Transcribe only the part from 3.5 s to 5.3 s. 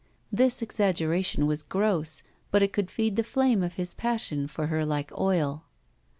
of his passion for her like